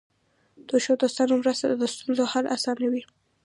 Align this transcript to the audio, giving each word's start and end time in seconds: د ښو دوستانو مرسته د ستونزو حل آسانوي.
د 0.67 0.69
ښو 0.83 0.93
دوستانو 1.01 1.33
مرسته 1.41 1.65
د 1.71 1.83
ستونزو 1.93 2.23
حل 2.31 2.45
آسانوي. 2.55 3.03